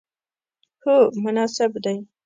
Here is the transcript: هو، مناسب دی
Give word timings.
هو، 0.83 0.95
مناسب 1.23 1.71
دی 1.83 1.97